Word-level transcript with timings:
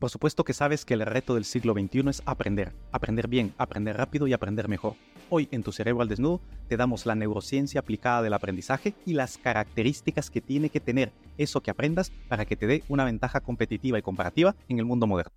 Por 0.00 0.08
supuesto 0.08 0.44
que 0.44 0.54
sabes 0.54 0.86
que 0.86 0.94
el 0.94 1.04
reto 1.04 1.34
del 1.34 1.44
siglo 1.44 1.74
XXI 1.74 2.08
es 2.08 2.22
aprender, 2.24 2.72
aprender 2.90 3.28
bien, 3.28 3.52
aprender 3.58 3.98
rápido 3.98 4.26
y 4.26 4.32
aprender 4.32 4.66
mejor. 4.66 4.94
Hoy 5.28 5.46
en 5.50 5.62
Tu 5.62 5.72
Cerebro 5.72 6.00
al 6.00 6.08
Desnudo 6.08 6.40
te 6.68 6.78
damos 6.78 7.04
la 7.04 7.14
neurociencia 7.14 7.80
aplicada 7.80 8.22
del 8.22 8.32
aprendizaje 8.32 8.94
y 9.04 9.12
las 9.12 9.36
características 9.36 10.30
que 10.30 10.40
tiene 10.40 10.70
que 10.70 10.80
tener 10.80 11.12
eso 11.36 11.60
que 11.60 11.70
aprendas 11.70 12.12
para 12.30 12.46
que 12.46 12.56
te 12.56 12.66
dé 12.66 12.82
una 12.88 13.04
ventaja 13.04 13.42
competitiva 13.42 13.98
y 13.98 14.02
comparativa 14.02 14.56
en 14.70 14.78
el 14.78 14.86
mundo 14.86 15.06
moderno. 15.06 15.32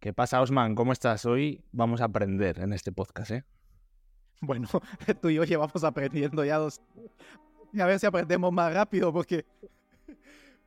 ¿Qué 0.00 0.12
pasa, 0.12 0.40
Osman? 0.40 0.74
¿Cómo 0.74 0.92
estás? 0.92 1.24
Hoy 1.26 1.62
vamos 1.70 2.00
a 2.00 2.06
aprender 2.06 2.58
en 2.58 2.72
este 2.72 2.90
podcast, 2.90 3.30
¿eh? 3.30 3.44
Bueno, 4.40 4.66
tú 5.22 5.28
y 5.28 5.34
yo 5.34 5.44
llevamos 5.44 5.84
aprendiendo 5.84 6.44
ya 6.44 6.58
dos... 6.58 6.80
Y 7.72 7.80
a 7.80 7.86
ver 7.86 8.00
si 8.00 8.06
aprendemos 8.06 8.52
más 8.52 8.72
rápido 8.72 9.12
porque 9.12 9.44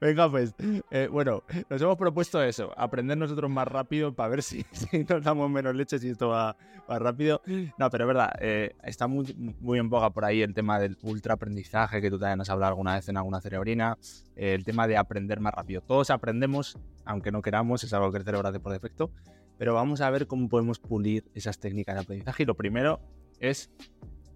Venga, 0.02 0.32
pues, 0.32 0.56
eh, 0.92 1.10
bueno, 1.12 1.44
nos 1.70 1.82
hemos 1.82 1.98
propuesto 1.98 2.42
eso, 2.42 2.72
aprender 2.78 3.18
nosotros 3.18 3.52
más 3.52 3.68
rápido 3.68 4.14
para 4.16 4.30
ver 4.30 4.44
si, 4.44 4.66
nos 5.10 5.22
damos 5.22 5.52
menos 5.52 5.76
leche 5.76 6.00
si 6.00 6.10
esto 6.10 6.30
va 6.30 6.56
más 6.88 7.02
rápido. 7.02 7.42
No, 7.78 7.90
pero 7.90 8.06
es 8.06 8.08
verdad, 8.08 8.32
eh, 8.40 8.76
está 8.84 9.08
muy, 9.08 9.36
muy 9.60 9.78
en 9.78 9.90
boga 9.90 10.10
por 10.12 10.24
ahí 10.24 10.42
el 10.42 10.54
tema 10.54 10.80
del 10.80 10.98
ultra 11.02 11.34
aprendizaje, 11.34 12.02
que 12.02 12.10
tú 12.10 12.18
también 12.18 12.40
has 12.40 12.50
hablado 12.50 12.70
alguna 12.70 12.96
vez 12.96 13.10
en 13.10 13.18
alguna 13.18 13.42
cerebrina, 13.42 13.98
eh, 14.38 14.54
el 14.54 14.64
tema 14.64 14.88
de 14.88 14.96
aprender 14.96 15.42
más 15.42 15.54
rápido. 15.54 15.82
Todos 15.82 16.12
aprendemos, 16.12 16.78
aunque 17.04 17.32
no 17.32 17.42
queramos, 17.42 17.84
es 17.84 17.92
algo 17.92 18.10
que 18.12 18.20
el 18.20 18.24
cerebro 18.24 18.48
hace 18.48 18.62
por 18.62 18.72
defecto, 18.72 19.12
pero 19.58 19.74
vamos 19.74 20.00
a 20.00 20.10
ver 20.10 20.28
cómo 20.28 20.48
podemos 20.48 20.80
pulir 20.80 21.30
esas 21.34 21.60
técnicas 21.60 21.96
de 21.96 22.02
aprendizaje. 22.02 22.44
Y 22.44 22.46
lo 22.46 22.56
primero 22.56 23.02
es, 23.42 23.70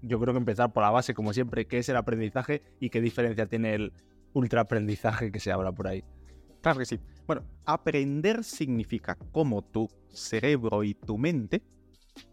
yo 0.02 0.20
creo 0.20 0.33
que 0.33 0.39
empezar 0.39 0.73
por 0.73 0.83
la 0.83 0.89
base, 0.89 1.14
como 1.14 1.31
siempre, 1.31 1.67
qué 1.67 1.77
es 1.77 1.88
el 1.88 1.95
aprendizaje 1.95 2.61
y 2.81 2.89
qué 2.89 3.00
diferencia 3.00 3.45
tiene 3.45 3.75
el 3.75 3.94
ultraaprendizaje 4.34 5.31
que 5.31 5.39
se 5.39 5.52
habla 5.52 5.72
por 5.72 5.88
ahí. 5.88 6.03
Claro 6.62 6.80
que 6.80 6.86
sí. 6.86 7.00
Bueno, 7.28 7.44
aprender 7.66 8.44
significa 8.44 9.17
cómo 9.31 9.62
tu 9.62 9.89
cerebro 10.09 10.84
y 10.84 10.94
tu 10.94 11.17
mente 11.17 11.62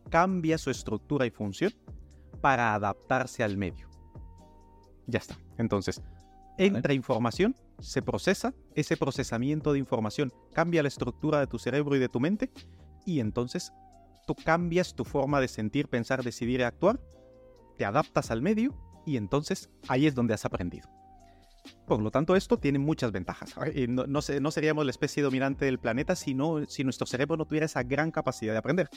cambia 0.09 0.59
su 0.59 0.71
estructura 0.71 1.27
y 1.27 1.31
función 1.31 1.73
para 2.41 2.75
adaptarse 2.75 3.43
al 3.43 3.57
medio. 3.57 3.89
Ya 5.07 5.19
está. 5.19 5.37
Entonces, 5.59 6.03
entra 6.59 6.95
información, 6.95 7.57
se 7.81 8.03
procesa, 8.03 8.55
ese 8.75 8.97
procesamiento 8.97 9.73
de 9.73 9.79
información 9.79 10.33
cambia 10.53 10.83
la 10.83 10.89
estructura 10.89 11.41
de 11.41 11.47
tu 11.47 11.59
cerebro 11.59 11.97
y 11.97 11.99
de 11.99 12.09
tu 12.09 12.21
mente, 12.21 12.51
y 13.05 13.21
entonces 13.21 13.73
tú 14.27 14.35
cambias 14.35 14.95
tu 14.95 15.05
forma 15.05 15.41
de 15.41 15.49
sentir, 15.49 15.89
pensar, 15.89 16.23
decidir 16.23 16.61
y 16.61 16.65
actuar, 16.65 17.01
te 17.77 17.85
adaptas 17.85 18.31
al 18.31 18.43
medio, 18.43 18.75
y 19.07 19.17
entonces 19.17 19.71
ahí 19.89 20.07
es 20.07 20.15
donde 20.15 20.35
has 20.35 20.45
aprendido. 20.45 20.89
Por 21.91 22.03
lo 22.03 22.13
tanto, 22.13 22.37
esto 22.37 22.57
tiene 22.57 22.79
muchas 22.79 23.11
ventajas. 23.11 23.57
No, 23.89 24.07
no, 24.07 24.21
no, 24.41 24.51
seríamos 24.53 24.85
la 24.85 24.93
especie 24.93 25.25
dominante 25.25 25.65
del 25.65 25.81
planeta 25.81 26.15
si, 26.15 26.37
si 26.69 26.85
nuestro 26.85 27.05
cerebro 27.05 27.37
no 27.37 27.47
tuviera 27.47 27.67
esa 27.67 27.83
gran 27.83 28.13
capacidad 28.13 28.53
de 28.53 28.59
aprender. 28.61 28.89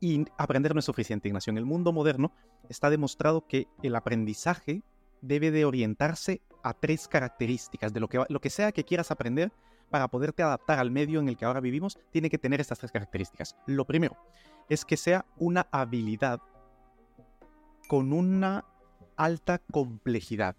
Y 0.00 0.26
aprender 0.36 0.74
no 0.74 0.80
es 0.80 0.84
suficiente, 0.84 1.28
Ignacio. 1.28 1.50
En 1.50 1.56
el 1.56 1.64
mundo 1.64 1.94
moderno 1.94 2.34
está 2.68 2.90
demostrado 2.90 3.46
que 3.46 3.68
el 3.82 3.96
aprendizaje 3.96 4.82
debe 5.22 5.50
de 5.50 5.64
orientarse 5.64 6.42
a 6.62 6.74
tres 6.74 7.08
características. 7.08 7.94
De 7.94 8.00
lo 8.00 8.08
que, 8.08 8.22
lo 8.28 8.40
que 8.42 8.50
sea 8.50 8.70
que 8.72 8.84
quieras 8.84 9.10
aprender, 9.10 9.50
para 9.88 10.08
poderte 10.08 10.42
adaptar 10.42 10.78
al 10.78 10.90
medio 10.90 11.20
en 11.20 11.28
el 11.30 11.38
que 11.38 11.46
ahora 11.46 11.60
vivimos, 11.60 11.98
tiene 12.10 12.28
que 12.28 12.36
tener 12.36 12.60
estas 12.60 12.80
tres 12.80 12.92
características. 12.92 13.56
Lo 13.64 13.86
primero 13.86 14.18
es 14.68 14.84
que 14.84 14.98
sea 14.98 15.24
una 15.38 15.68
habilidad 15.72 16.42
con 17.88 18.12
una 18.12 18.66
alta 19.16 19.62
complejidad. 19.72 20.54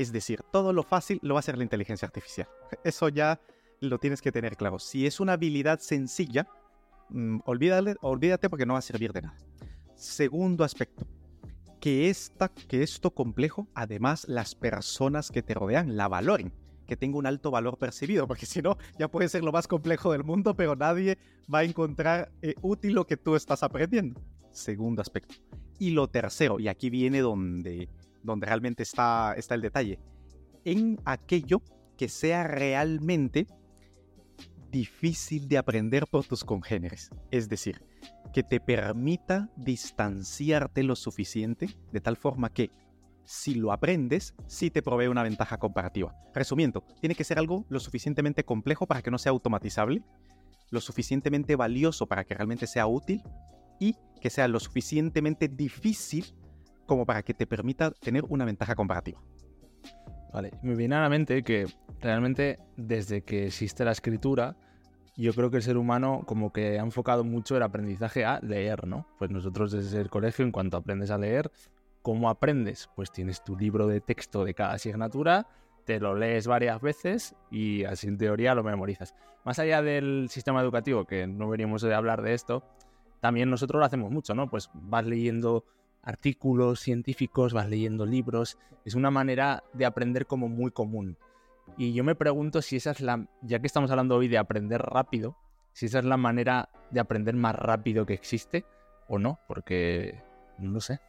Es 0.00 0.12
decir, 0.12 0.42
todo 0.50 0.72
lo 0.72 0.82
fácil 0.82 1.20
lo 1.22 1.34
va 1.34 1.40
a 1.40 1.40
hacer 1.40 1.58
la 1.58 1.62
inteligencia 1.62 2.06
artificial. 2.06 2.48
Eso 2.84 3.10
ya 3.10 3.38
lo 3.80 3.98
tienes 3.98 4.22
que 4.22 4.32
tener 4.32 4.56
claro. 4.56 4.78
Si 4.78 5.06
es 5.06 5.20
una 5.20 5.34
habilidad 5.34 5.78
sencilla, 5.78 6.46
mm, 7.10 7.40
olvídate 7.44 8.48
porque 8.48 8.64
no 8.64 8.72
va 8.72 8.78
a 8.78 8.82
servir 8.82 9.12
de 9.12 9.20
nada. 9.20 9.36
Segundo 9.96 10.64
aspecto, 10.64 11.06
que, 11.82 12.08
esta, 12.08 12.48
que 12.48 12.82
esto 12.82 13.10
complejo, 13.10 13.68
además 13.74 14.26
las 14.26 14.54
personas 14.54 15.30
que 15.30 15.42
te 15.42 15.52
rodean 15.52 15.98
la 15.98 16.08
valoren, 16.08 16.50
que 16.86 16.96
tenga 16.96 17.18
un 17.18 17.26
alto 17.26 17.50
valor 17.50 17.76
percibido, 17.76 18.26
porque 18.26 18.46
si 18.46 18.62
no, 18.62 18.78
ya 18.98 19.08
puede 19.08 19.28
ser 19.28 19.44
lo 19.44 19.52
más 19.52 19.68
complejo 19.68 20.12
del 20.12 20.24
mundo, 20.24 20.56
pero 20.56 20.76
nadie 20.76 21.18
va 21.52 21.58
a 21.58 21.64
encontrar 21.64 22.32
eh, 22.40 22.54
útil 22.62 22.94
lo 22.94 23.06
que 23.06 23.18
tú 23.18 23.36
estás 23.36 23.62
aprendiendo. 23.62 24.18
Segundo 24.50 25.02
aspecto. 25.02 25.34
Y 25.78 25.90
lo 25.90 26.08
tercero, 26.08 26.58
y 26.58 26.68
aquí 26.68 26.88
viene 26.88 27.20
donde 27.20 27.90
donde 28.22 28.46
realmente 28.46 28.82
está, 28.82 29.34
está 29.36 29.54
el 29.54 29.62
detalle, 29.62 29.98
en 30.64 30.98
aquello 31.04 31.62
que 31.96 32.08
sea 32.08 32.44
realmente 32.44 33.46
difícil 34.70 35.48
de 35.48 35.58
aprender 35.58 36.06
por 36.06 36.24
tus 36.24 36.44
congéneres. 36.44 37.10
Es 37.30 37.48
decir, 37.48 37.82
que 38.32 38.42
te 38.42 38.60
permita 38.60 39.50
distanciarte 39.56 40.82
lo 40.82 40.96
suficiente 40.96 41.68
de 41.92 42.00
tal 42.00 42.16
forma 42.16 42.50
que 42.50 42.70
si 43.24 43.54
lo 43.54 43.72
aprendes, 43.72 44.34
sí 44.46 44.70
te 44.70 44.82
provee 44.82 45.06
una 45.06 45.22
ventaja 45.22 45.58
comparativa. 45.58 46.14
Resumiendo, 46.34 46.84
tiene 47.00 47.14
que 47.14 47.24
ser 47.24 47.38
algo 47.38 47.64
lo 47.68 47.78
suficientemente 47.80 48.44
complejo 48.44 48.86
para 48.86 49.02
que 49.02 49.10
no 49.10 49.18
sea 49.18 49.30
automatizable, 49.30 50.02
lo 50.70 50.80
suficientemente 50.80 51.56
valioso 51.56 52.06
para 52.06 52.24
que 52.24 52.34
realmente 52.34 52.66
sea 52.66 52.86
útil 52.86 53.22
y 53.78 53.94
que 54.20 54.30
sea 54.30 54.48
lo 54.48 54.58
suficientemente 54.58 55.48
difícil 55.48 56.34
como 56.90 57.06
para 57.06 57.22
que 57.22 57.34
te 57.34 57.46
permita 57.46 57.92
tener 57.92 58.24
una 58.28 58.44
ventaja 58.44 58.74
comparativa. 58.74 59.20
Vale, 60.32 60.50
me 60.60 60.74
viene 60.74 60.96
a 60.96 61.02
la 61.02 61.08
mente 61.08 61.44
que 61.44 61.66
realmente 62.00 62.58
desde 62.76 63.22
que 63.22 63.46
existe 63.46 63.84
la 63.84 63.92
escritura, 63.92 64.56
yo 65.16 65.32
creo 65.32 65.52
que 65.52 65.58
el 65.58 65.62
ser 65.62 65.76
humano 65.76 66.24
como 66.26 66.52
que 66.52 66.80
ha 66.80 66.82
enfocado 66.82 67.22
mucho 67.22 67.56
el 67.56 67.62
aprendizaje 67.62 68.24
a 68.24 68.40
leer, 68.40 68.88
¿no? 68.88 69.06
Pues 69.20 69.30
nosotros 69.30 69.70
desde 69.70 70.00
el 70.00 70.10
colegio, 70.10 70.44
en 70.44 70.50
cuanto 70.50 70.76
aprendes 70.76 71.12
a 71.12 71.18
leer, 71.18 71.52
¿cómo 72.02 72.28
aprendes? 72.28 72.90
Pues 72.96 73.12
tienes 73.12 73.44
tu 73.44 73.56
libro 73.56 73.86
de 73.86 74.00
texto 74.00 74.44
de 74.44 74.54
cada 74.54 74.72
asignatura, 74.72 75.46
te 75.84 76.00
lo 76.00 76.16
lees 76.16 76.48
varias 76.48 76.80
veces 76.80 77.36
y 77.52 77.84
así 77.84 78.08
en 78.08 78.18
teoría 78.18 78.56
lo 78.56 78.64
memorizas. 78.64 79.14
Más 79.44 79.60
allá 79.60 79.80
del 79.80 80.26
sistema 80.28 80.60
educativo, 80.60 81.04
que 81.04 81.28
no 81.28 81.48
veníamos 81.48 81.82
de 81.82 81.94
hablar 81.94 82.20
de 82.20 82.34
esto, 82.34 82.64
también 83.20 83.48
nosotros 83.48 83.78
lo 83.78 83.86
hacemos 83.86 84.10
mucho, 84.10 84.34
¿no? 84.34 84.50
Pues 84.50 84.70
vas 84.74 85.06
leyendo 85.06 85.64
artículos 86.02 86.80
científicos, 86.80 87.52
vas 87.52 87.68
leyendo 87.68 88.06
libros, 88.06 88.58
es 88.84 88.94
una 88.94 89.10
manera 89.10 89.62
de 89.72 89.86
aprender 89.86 90.26
como 90.26 90.48
muy 90.48 90.70
común. 90.70 91.18
Y 91.76 91.92
yo 91.92 92.04
me 92.04 92.14
pregunto 92.14 92.62
si 92.62 92.76
esa 92.76 92.90
es 92.90 93.00
la, 93.00 93.28
ya 93.42 93.60
que 93.60 93.66
estamos 93.66 93.90
hablando 93.90 94.16
hoy 94.16 94.28
de 94.28 94.38
aprender 94.38 94.82
rápido, 94.82 95.36
si 95.72 95.86
esa 95.86 96.00
es 96.00 96.04
la 96.04 96.16
manera 96.16 96.68
de 96.90 97.00
aprender 97.00 97.34
más 97.34 97.54
rápido 97.54 98.06
que 98.06 98.14
existe 98.14 98.64
o 99.08 99.18
no, 99.18 99.38
porque 99.46 100.22
no 100.58 100.70
lo 100.72 100.80
sé. 100.80 101.00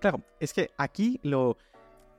Claro, 0.00 0.22
es 0.40 0.52
que 0.52 0.70
aquí 0.76 1.20
lo, 1.22 1.56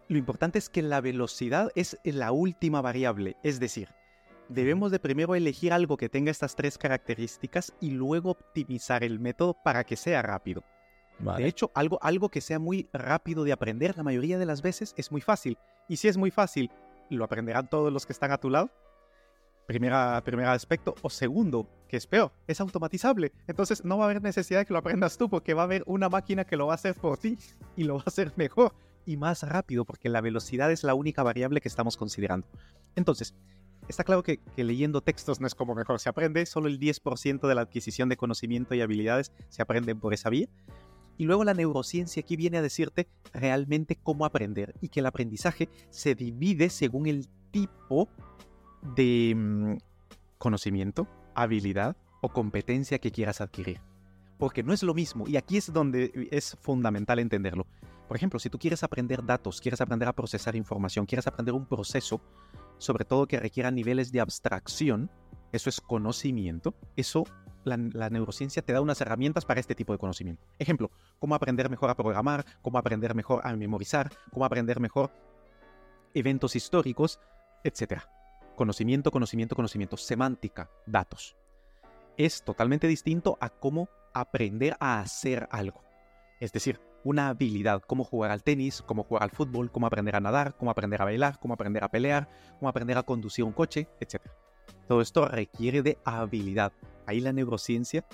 lo 0.08 0.18
importante 0.18 0.60
es 0.60 0.70
que 0.70 0.82
la 0.82 1.02
velocidad 1.02 1.72
es 1.76 2.00
la 2.04 2.32
última 2.32 2.82
variable, 2.82 3.38
es 3.44 3.60
decir, 3.60 3.90
debemos 4.50 4.92
de 4.92 5.00
primero 5.00 5.36
elegir 5.36 5.74
algo 5.74 5.98
que 5.98 6.10
tenga 6.10 6.32
estas 6.32 6.56
tres 6.56 6.78
características 6.78 7.74
y 7.80 7.92
luego 7.92 8.32
optimizar 8.32 9.04
el 9.04 9.20
método 9.20 9.56
para 9.64 9.84
que 9.84 9.96
sea 9.96 10.22
rápido. 10.22 10.64
De 11.20 11.48
hecho, 11.48 11.72
algo, 11.74 11.98
algo 12.02 12.30
que 12.30 12.42
sea 12.42 12.60
muy 12.60 12.90
rápido 12.92 13.44
de 13.44 13.54
aprender, 13.54 13.96
la 13.98 14.04
mayoría 14.04 14.38
de 14.38 14.46
las 14.46 14.62
veces 14.62 14.94
es 14.98 15.12
muy 15.12 15.22
fácil. 15.22 15.58
Y 15.88 15.98
si 15.98 16.08
es 16.08 16.18
muy 16.18 16.30
fácil, 16.30 16.70
lo 17.10 17.24
aprenderán 17.24 17.70
todos 17.70 17.92
los 17.92 18.06
que 18.06 18.14
están 18.14 18.32
a 18.32 18.38
tu 18.38 18.50
lado. 18.50 18.70
Primera, 19.66 20.22
primer 20.24 20.48
aspecto. 20.48 20.94
O 21.02 21.10
segundo, 21.10 21.68
que 21.88 21.98
es 21.98 22.06
peor, 22.06 22.32
es 22.48 22.60
automatizable. 22.60 23.32
Entonces 23.48 23.84
no 23.84 23.98
va 23.98 24.06
a 24.06 24.10
haber 24.10 24.22
necesidad 24.22 24.60
de 24.60 24.66
que 24.66 24.74
lo 24.74 24.80
aprendas 24.80 25.18
tú, 25.18 25.30
porque 25.30 25.54
va 25.54 25.64
a 25.64 25.66
haber 25.66 25.84
una 25.88 26.10
máquina 26.10 26.44
que 26.44 26.58
lo 26.58 26.68
va 26.68 26.74
a 26.74 26.76
hacer 26.76 26.96
por 26.96 27.18
ti 27.18 27.38
y 27.76 27.86
lo 27.86 27.96
va 27.96 28.02
a 28.02 28.10
hacer 28.10 28.34
mejor 28.36 28.74
y 29.06 29.18
más 29.18 29.44
rápido, 29.44 29.86
porque 29.86 30.10
la 30.10 30.22
velocidad 30.22 30.72
es 30.72 30.84
la 30.84 30.94
única 30.94 31.24
variable 31.24 31.62
que 31.62 31.68
estamos 31.68 31.98
considerando. 31.98 32.48
Entonces, 32.96 33.36
está 33.88 34.04
claro 34.04 34.24
que, 34.24 34.40
leyendo 34.56 35.02
textos 35.02 35.40
no 35.40 35.48
es 35.48 35.56
como 35.56 35.76
mejor 35.76 36.00
se 36.00 36.10
aprende, 36.10 36.46
solo 36.46 36.68
el 36.68 36.80
10% 36.80 37.48
de 37.48 37.56
la 37.56 37.62
adquisición 37.62 38.10
de 38.10 38.18
conocimiento 38.18 38.74
y 38.76 38.82
habilidades 38.82 39.32
se 39.50 39.62
aprenden 39.62 40.00
por 40.00 40.14
esa 40.14 40.30
vía, 40.30 40.48
y 41.18 41.26
luego 41.26 41.44
la 41.44 41.54
neurociencia 41.54 42.22
aquí 42.22 42.36
viene 42.36 42.58
a 42.58 42.62
decirte 42.62 43.08
realmente 43.34 43.96
cómo 43.96 44.26
aprender 44.26 44.76
y 44.82 44.90
que 44.90 45.00
el 45.00 45.06
aprendizaje 45.06 45.70
se 45.90 46.16
divide 46.16 46.70
según 46.70 47.08
el 47.08 47.28
tipo 47.52 48.10
de 48.96 49.34
mm, 49.36 49.78
conocimiento, 50.38 51.08
habilidad 51.34 51.96
o 52.22 52.30
competencia 52.30 53.00
que 53.00 53.12
quieras 53.12 53.42
adquirir. 53.42 53.80
Porque 54.38 54.64
no 54.64 54.74
es 54.74 54.84
lo 54.84 54.94
mismo, 54.94 55.28
y 55.28 55.38
aquí 55.38 55.58
es 55.58 55.72
donde 55.72 56.28
es 56.32 56.58
fundamental 56.62 57.20
entenderlo. 57.20 57.66
Por 58.08 58.18
ejemplo, 58.18 58.40
si 58.40 58.50
tú 58.50 58.60
quieres 58.60 58.84
aprender 58.84 59.26
datos, 59.26 59.62
quieres 59.62 59.82
aprender 59.82 60.08
a 60.10 60.14
procesar 60.14 60.56
información, 60.56 61.06
quieres 61.06 61.26
aprender 61.26 61.56
un 61.56 61.66
proceso, 61.66 62.22
sobre 62.78 63.06
todo 63.06 63.28
que 63.28 63.40
requiera 63.40 63.72
niveles 63.72 64.12
de 64.12 64.20
abstracción, 64.20 65.10
eso 65.52 65.70
es 65.70 65.80
conocimiento, 65.80 66.76
eso 66.96 67.24
la, 67.66 68.10
neurociencia 68.10 68.62
te 68.62 68.74
da 68.74 68.82
unas 68.82 69.02
herramientas 69.02 69.46
para 69.46 69.60
este 69.60 69.76
tipo 69.76 69.94
de 69.94 70.00
conocimiento. 70.00 70.46
Ejemplo, 70.60 70.92
cómo 71.20 71.36
aprender 71.36 71.70
mejor 71.70 71.90
a 71.90 71.96
programar, 71.96 72.46
cómo 72.62 72.78
aprender 72.78 73.16
mejor 73.16 73.42
a 73.46 73.56
memorizar, 73.56 74.12
cómo 74.32 74.46
aprender 74.46 74.80
mejor 74.80 75.12
eventos 76.14 76.56
históricos, 76.56 77.20
etc. 77.64 78.02
Conocimiento, 78.56 79.12
conocimiento, 79.12 79.56
conocimiento, 79.56 79.98
semántica, 79.98 80.70
datos. 80.86 81.36
Es 82.18 82.44
totalmente 82.44 82.88
distinto 82.88 83.38
a 83.42 83.50
cómo 83.50 83.90
aprender 84.14 84.78
a 84.80 85.00
hacer 85.00 85.48
algo. 85.52 85.84
Es 86.40 86.54
decir, 86.54 86.80
una 87.04 87.30
habilidad, 87.30 87.82
cómo 87.86 88.04
jugar 88.04 88.32
al 88.32 88.44
tenis, 88.44 88.82
cómo 88.82 89.04
jugar 89.04 89.24
al 89.24 89.30
fútbol, 89.30 89.72
cómo 89.72 89.88
aprender 89.88 90.16
a 90.16 90.20
nadar, 90.20 90.56
cómo 90.58 90.72
aprender 90.72 91.02
a 91.02 91.06
bailar, 91.06 91.40
cómo 91.40 91.54
aprender 91.54 91.84
a 91.84 91.90
pelear, 91.90 92.28
cómo 92.60 92.70
aprender 92.70 92.98
a 92.98 93.04
conducir 93.04 93.46
un 93.46 93.52
coche, 93.52 93.88
etc. 94.00 94.22
Todo 94.88 95.02
esto 95.02 95.28
requiere 95.28 95.82
de 95.82 95.98
habilidad. 96.06 96.74
Ahí 97.06 97.20
la 97.20 97.34
neurociencia 97.34 98.06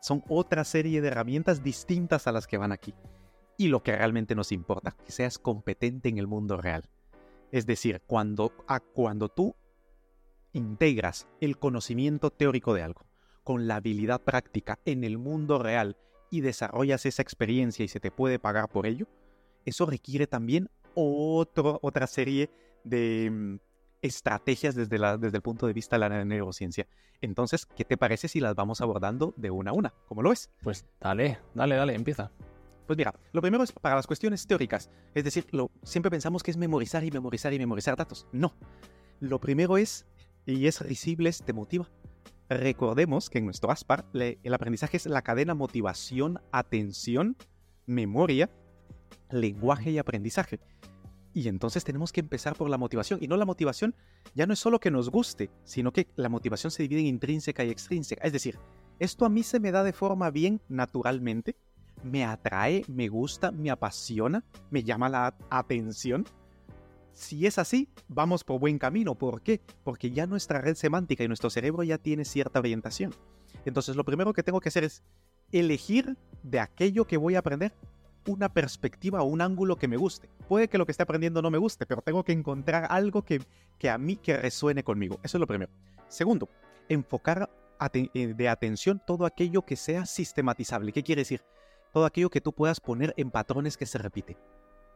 son 0.00 0.22
otra 0.28 0.64
serie 0.64 1.00
de 1.00 1.08
herramientas 1.08 1.62
distintas 1.62 2.26
a 2.26 2.32
las 2.32 2.46
que 2.46 2.58
van 2.58 2.72
aquí. 2.72 2.94
Y 3.56 3.68
lo 3.68 3.82
que 3.82 3.96
realmente 3.96 4.34
nos 4.34 4.52
importa, 4.52 4.96
que 5.04 5.12
seas 5.12 5.38
competente 5.38 6.08
en 6.08 6.18
el 6.18 6.26
mundo 6.26 6.56
real. 6.56 6.84
Es 7.52 7.66
decir, 7.66 8.02
cuando, 8.06 8.52
a, 8.66 8.80
cuando 8.80 9.28
tú 9.28 9.54
integras 10.52 11.26
el 11.40 11.58
conocimiento 11.58 12.30
teórico 12.30 12.74
de 12.74 12.82
algo 12.82 13.06
con 13.44 13.66
la 13.66 13.76
habilidad 13.76 14.22
práctica 14.22 14.78
en 14.84 15.04
el 15.04 15.18
mundo 15.18 15.58
real 15.58 15.96
y 16.30 16.40
desarrollas 16.40 17.06
esa 17.06 17.22
experiencia 17.22 17.84
y 17.84 17.88
se 17.88 18.00
te 18.00 18.10
puede 18.10 18.38
pagar 18.38 18.68
por 18.68 18.86
ello, 18.86 19.06
eso 19.64 19.86
requiere 19.86 20.26
también 20.26 20.68
otro, 20.94 21.78
otra 21.82 22.06
serie 22.06 22.50
de 22.84 23.30
mm, 23.30 23.58
estrategias 24.04 24.74
desde, 24.74 24.98
la, 24.98 25.16
desde 25.16 25.38
el 25.38 25.42
punto 25.42 25.66
de 25.66 25.72
vista 25.72 25.96
de 25.96 26.00
la 26.00 26.24
neurociencia. 26.24 26.86
Entonces, 27.22 27.64
¿qué 27.64 27.86
te 27.86 27.96
parece 27.96 28.28
si 28.28 28.38
las 28.38 28.54
vamos 28.54 28.82
abordando 28.82 29.32
de 29.38 29.50
una 29.50 29.70
a 29.70 29.74
una? 29.74 29.94
¿Cómo 30.06 30.22
lo 30.22 30.28
ves? 30.28 30.50
Pues 30.62 30.84
dale, 31.00 31.38
dale, 31.54 31.76
dale, 31.76 31.94
empieza. 31.94 32.30
Pues 32.86 32.98
mira, 32.98 33.14
lo 33.32 33.40
primero 33.40 33.64
es 33.64 33.72
para 33.72 33.96
las 33.96 34.06
cuestiones 34.06 34.46
teóricas. 34.46 34.90
Es 35.14 35.24
decir, 35.24 35.46
lo, 35.52 35.70
siempre 35.84 36.10
pensamos 36.10 36.42
que 36.42 36.50
es 36.50 36.58
memorizar 36.58 37.02
y 37.02 37.10
memorizar 37.10 37.54
y 37.54 37.58
memorizar 37.58 37.96
datos. 37.96 38.26
No. 38.30 38.54
Lo 39.20 39.40
primero 39.40 39.78
es, 39.78 40.04
y 40.44 40.66
es 40.66 40.82
risibles, 40.82 41.42
te 41.42 41.54
motiva. 41.54 41.88
Recordemos 42.50 43.30
que 43.30 43.38
en 43.38 43.46
nuestro 43.46 43.70
ASPAR 43.70 44.04
el 44.12 44.54
aprendizaje 44.54 44.98
es 44.98 45.06
la 45.06 45.22
cadena 45.22 45.54
motivación, 45.54 46.42
atención, 46.52 47.38
memoria, 47.86 48.50
lenguaje 49.30 49.92
y 49.92 49.98
aprendizaje. 49.98 50.60
Y 51.34 51.48
entonces 51.48 51.84
tenemos 51.84 52.12
que 52.12 52.20
empezar 52.20 52.54
por 52.54 52.70
la 52.70 52.78
motivación. 52.78 53.18
Y 53.22 53.28
no 53.28 53.36
la 53.36 53.44
motivación 53.44 53.94
ya 54.34 54.46
no 54.46 54.52
es 54.52 54.60
solo 54.60 54.80
que 54.80 54.90
nos 54.90 55.10
guste, 55.10 55.50
sino 55.64 55.92
que 55.92 56.06
la 56.16 56.28
motivación 56.28 56.70
se 56.70 56.84
divide 56.84 57.00
en 57.00 57.06
intrínseca 57.06 57.64
y 57.64 57.70
extrínseca. 57.70 58.24
Es 58.24 58.32
decir, 58.32 58.58
esto 59.00 59.26
a 59.26 59.28
mí 59.28 59.42
se 59.42 59.60
me 59.60 59.72
da 59.72 59.82
de 59.82 59.92
forma 59.92 60.30
bien 60.30 60.60
naturalmente, 60.68 61.56
me 62.04 62.24
atrae, 62.24 62.84
me 62.86 63.08
gusta, 63.08 63.50
me 63.50 63.70
apasiona, 63.70 64.44
me 64.70 64.84
llama 64.84 65.08
la 65.08 65.36
atención 65.50 66.24
si 67.14 67.46
es 67.46 67.58
así, 67.58 67.88
vamos 68.08 68.44
por 68.44 68.60
buen 68.60 68.78
camino. 68.78 69.14
¿Por 69.14 69.40
qué? 69.40 69.60
Porque 69.84 70.10
ya 70.10 70.26
nuestra 70.26 70.60
red 70.60 70.74
semántica 70.74 71.24
y 71.24 71.28
nuestro 71.28 71.48
cerebro 71.48 71.82
ya 71.84 71.96
tiene 71.96 72.24
cierta 72.24 72.58
orientación. 72.58 73.14
Entonces 73.64 73.96
lo 73.96 74.04
primero 74.04 74.32
que 74.32 74.42
tengo 74.42 74.60
que 74.60 74.68
hacer 74.68 74.84
es 74.84 75.02
elegir 75.52 76.16
de 76.42 76.60
aquello 76.60 77.06
que 77.06 77.16
voy 77.16 77.36
a 77.36 77.38
aprender 77.38 77.72
una 78.26 78.52
perspectiva 78.52 79.22
o 79.22 79.26
un 79.26 79.40
ángulo 79.40 79.76
que 79.76 79.88
me 79.88 79.96
guste. 79.96 80.28
Puede 80.48 80.68
que 80.68 80.78
lo 80.78 80.86
que 80.86 80.92
esté 80.92 81.02
aprendiendo 81.02 81.42
no 81.42 81.50
me 81.50 81.58
guste, 81.58 81.86
pero 81.86 82.02
tengo 82.02 82.24
que 82.24 82.32
encontrar 82.32 82.86
algo 82.90 83.22
que, 83.22 83.42
que 83.78 83.90
a 83.90 83.98
mí 83.98 84.16
que 84.16 84.36
resuene 84.36 84.82
conmigo. 84.82 85.20
Eso 85.22 85.36
es 85.36 85.40
lo 85.40 85.46
primero. 85.46 85.70
Segundo, 86.08 86.48
enfocar 86.88 87.50
eh, 87.92 88.34
de 88.34 88.48
atención 88.48 89.02
todo 89.04 89.26
aquello 89.26 89.62
que 89.62 89.76
sea 89.76 90.06
sistematizable. 90.06 90.92
¿Qué 90.92 91.02
quiere 91.02 91.22
decir? 91.22 91.42
Todo 91.92 92.06
aquello 92.06 92.30
que 92.30 92.40
tú 92.40 92.52
puedas 92.52 92.80
poner 92.80 93.14
en 93.16 93.30
patrones 93.30 93.76
que 93.76 93.86
se 93.86 93.98
repiten. 93.98 94.36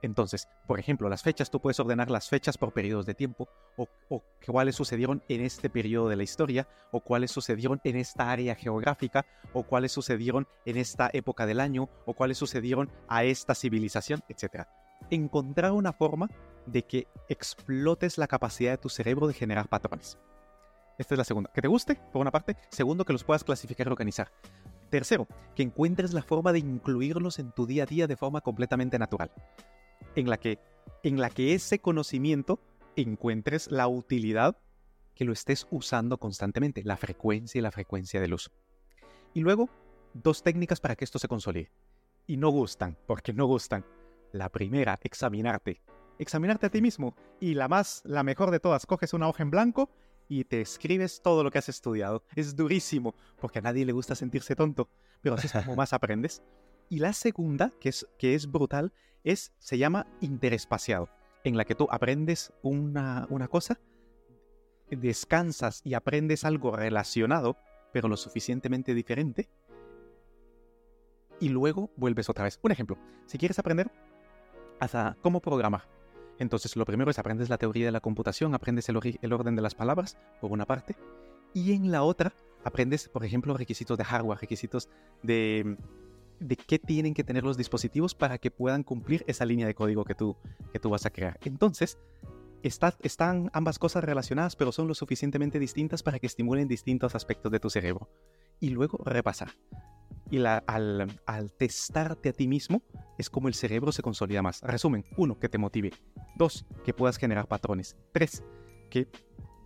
Entonces, 0.03 0.49
por 0.67 0.79
ejemplo, 0.79 1.09
las 1.09 1.23
fechas, 1.23 1.51
tú 1.51 1.61
puedes 1.61 1.81
ordenar 1.81 2.11
las 2.11 2.29
fechas 2.29 2.57
por 2.57 2.73
periodos 2.73 3.07
de 3.07 3.15
tiempo, 3.15 3.49
o, 3.77 3.89
cuáles 4.47 4.77
sucedieron 4.77 5.23
en 5.29 5.41
este 5.41 5.69
periodo 5.69 6.09
de 6.09 6.17
la 6.17 6.23
historia, 6.23 6.69
o 6.93 7.01
cuáles 7.01 7.31
sucedieron 7.33 7.81
en 7.85 7.97
esta 7.97 8.31
área 8.31 8.55
geográfica, 8.55 9.27
o 9.53 9.65
cuáles 9.65 9.93
sucedieron 9.93 10.47
en 10.67 10.77
esta 10.77 11.11
época 11.13 11.47
del 11.47 11.61
año, 11.61 11.89
o 12.07 12.15
cuáles 12.15 12.39
sucedieron 12.39 12.91
a 13.09 13.25
esta 13.25 13.55
civilización, 13.55 14.23
etc. 14.29 14.67
Encontrar 15.11 15.73
una 15.73 15.93
forma 15.93 16.29
de 16.67 16.85
que 16.85 17.09
explotes 17.29 18.19
la 18.19 18.29
capacidad 18.29 18.73
de 18.73 18.79
tu 18.79 18.89
cerebro 18.89 19.27
de 19.27 19.35
generar 19.35 19.69
patrones. 19.69 20.19
Esta 20.97 21.15
es 21.15 21.19
la 21.19 21.25
segunda. 21.25 21.51
Que 21.53 21.63
te 21.63 21.69
guste, 21.69 21.97
por 22.13 22.21
una 22.21 22.33
parte. 22.33 22.57
Segundo, 22.71 23.05
que 23.05 23.13
los 23.13 23.25
puedas 23.25 23.45
clasificar 23.45 23.87
y 23.87 23.91
organizar. 23.91 24.31
Tercero, 24.91 25.29
que 25.55 25.63
encuentres 25.63 26.13
la 26.13 26.23
forma 26.23 26.53
de 26.53 26.59
incluirlos 26.61 27.39
en 27.39 27.53
tu 27.53 27.67
día 27.67 27.85
a 27.85 27.87
día 27.87 28.07
de 28.07 28.17
forma 28.17 28.41
completamente 28.41 28.99
natural 28.99 29.31
en 30.15 30.29
la 30.29 30.39
que, 30.39 30.59
en 31.03 31.21
la 31.21 31.31
que 31.31 31.55
ese 31.55 31.79
conocimiento 31.79 32.61
encuentres 32.97 33.71
la 33.71 33.89
utilidad 33.89 34.59
que 35.15 35.25
lo 35.25 35.33
estés 35.33 35.67
usando 35.71 36.19
constantemente, 36.19 36.83
la 36.85 36.97
frecuencia 36.97 37.59
y 37.59 37.63
la 37.63 37.73
frecuencia 37.73 38.21
del 38.21 38.35
uso. 38.35 38.51
Y 39.35 39.41
luego, 39.41 39.69
dos 40.15 40.43
técnicas 40.43 40.81
para 40.81 40.97
que 40.97 41.05
esto 41.05 41.19
se 41.19 41.29
consolide. 41.29 41.71
Y 42.27 42.37
no 42.37 42.51
gustan, 42.51 42.97
porque 43.07 43.33
no 43.33 43.47
gustan. 43.47 43.85
La 44.33 44.49
primera, 44.51 44.99
examinarte. 45.03 45.81
Examinarte 46.19 46.67
a 46.67 46.71
ti 46.71 46.81
mismo. 46.81 47.15
Y 47.41 47.55
la 47.55 47.69
más, 47.69 48.03
la 48.05 48.23
mejor 48.23 48.51
de 48.51 48.61
todas, 48.61 48.87
coges 48.87 49.13
una 49.13 49.29
hoja 49.29 49.43
en 49.43 49.51
blanco 49.51 49.91
y 50.29 50.45
te 50.45 50.61
escribes 50.61 51.21
todo 51.23 51.43
lo 51.43 51.51
que 51.51 51.59
has 51.59 51.69
estudiado. 51.69 52.23
Es 52.37 52.55
durísimo, 52.55 53.15
porque 53.41 53.59
a 53.61 53.63
nadie 53.63 53.87
le 53.87 53.93
gusta 53.93 54.15
sentirse 54.15 54.55
tonto, 54.55 54.89
pero 55.21 55.35
así 55.37 55.47
es 55.47 55.53
como 55.53 55.77
más 55.77 55.93
aprendes. 55.93 56.43
Y 56.89 56.99
la 57.01 57.13
segunda, 57.13 57.73
que 57.81 57.91
es, 57.91 58.07
que 58.19 58.35
es 58.35 58.51
brutal, 58.51 58.93
es, 59.25 59.53
se 59.59 59.79
llama 59.79 60.07
interespaciado, 60.21 61.09
en 61.45 61.57
la 61.57 61.65
que 61.65 61.75
tú 61.75 61.87
aprendes 61.91 62.53
una, 62.63 63.27
una 63.31 63.49
cosa, 63.49 63.79
descansas 64.91 65.83
y 65.85 65.95
aprendes 65.95 66.45
algo 66.45 66.75
relacionado, 66.75 67.57
pero 67.93 68.09
lo 68.09 68.17
suficientemente 68.17 68.95
diferente, 68.95 69.49
y 71.41 71.51
luego 71.51 71.91
vuelves 71.97 72.29
otra 72.29 72.45
vez. 72.45 72.59
Un 72.63 72.73
ejemplo, 72.73 72.99
si 73.27 73.39
quieres 73.39 73.59
aprender 73.59 73.91
hasta 74.81 75.17
cómo 75.23 75.41
programar, 75.41 75.89
entonces 76.39 76.77
lo 76.77 76.85
primero 76.85 77.11
es 77.11 77.19
aprendes 77.19 77.49
la 77.49 77.59
teoría 77.59 77.87
de 77.87 77.93
la 77.93 78.01
computación, 78.01 78.55
aprendes 78.55 78.89
el, 78.89 79.19
el, 79.21 79.33
orden 79.33 79.57
de 79.57 79.63
las 79.63 79.75
palabras, 79.75 80.19
por 80.41 80.53
una 80.53 80.67
parte, 80.67 80.97
y 81.53 81.73
en 81.73 81.91
la 81.91 82.03
otra 82.03 82.33
aprendes, 82.65 83.09
por 83.09 83.25
ejemplo, 83.25 83.57
requisitos 83.57 83.99
de 83.99 84.05
hardware, 84.05 84.39
requisitos 84.41 84.89
de 85.23 85.77
de 86.41 86.57
qué 86.57 86.79
tienen 86.79 87.15
que 87.15 87.25
tener 87.25 87.45
los 87.45 87.57
dispositivos 87.57 88.15
para 88.15 88.39
que 88.39 88.51
puedan 88.51 88.83
cumplir 88.83 89.25
esa 89.27 89.45
línea 89.45 89.67
de 89.67 89.75
código 89.75 90.05
que 90.05 90.15
tú, 90.15 90.37
que 90.73 90.79
tú 90.79 90.91
vas 90.91 91.07
a 91.07 91.11
crear. 91.11 91.39
Entonces, 91.45 91.99
están 92.63 93.51
ambas 93.53 93.79
cosas 93.79 94.05
relacionadas, 94.05 94.57
pero 94.57 94.73
son 94.73 94.89
lo 94.89 94.95
suficientemente 94.95 95.59
distintas 95.59 96.03
para 96.03 96.19
que 96.19 96.27
estimulen 96.27 96.69
distintos 96.69 97.15
aspectos 97.15 97.53
de 97.53 97.61
tu 97.61 97.71
cerebro. 97.71 98.09
Y 98.61 98.71
luego 98.71 98.99
repasar. 99.05 99.51
Y 100.31 100.45
al, 100.45 101.21
al, 101.27 101.53
testarte 101.53 102.29
a 102.29 102.33
ti 102.33 102.49
mismo, 102.49 102.83
es 103.17 103.31
como 103.31 103.49
el 103.49 103.55
cerebro 103.55 103.93
se 103.93 104.03
consolida 104.03 104.43
más. 104.43 104.61
Resumen, 104.63 105.07
uno, 105.17 105.39
que 105.39 105.49
te 105.49 105.59
motive. 105.59 105.93
Dos, 106.37 106.67
que 106.85 106.93
puedas 106.93 107.17
generar 107.17 107.47
patrones. 107.47 107.97
Tres, 108.13 108.43
que 108.91 109.09